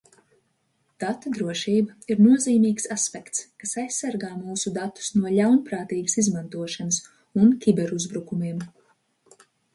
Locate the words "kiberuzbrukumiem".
7.67-8.67